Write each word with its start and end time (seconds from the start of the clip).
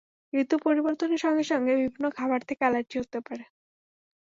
ঋতু 0.33 0.55
পরিবর্তনের 0.65 1.23
সঙ্গে 1.25 1.43
সঙ্গে 1.51 1.73
বিভিন্ন 1.77 2.05
খাবার 2.17 2.39
থেকে 2.47 2.61
অ্যালার্জি 2.63 2.97
হতে 3.01 3.19
পারে। 3.27 3.43